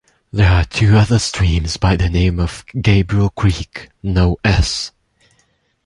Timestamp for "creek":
3.29-3.89